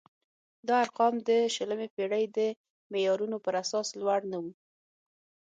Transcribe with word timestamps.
دا 0.67 0.75
ارقام 0.85 1.13
د 1.27 1.29
شلمې 1.55 1.87
پېړۍ 1.95 2.25
د 2.37 2.39
معیارونو 2.91 3.37
پر 3.45 3.53
اساس 3.63 3.87
لوړ 3.99 4.19
نه 4.31 4.37
وو. 4.43 4.51